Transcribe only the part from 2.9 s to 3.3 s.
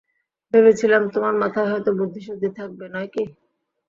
নয় কি?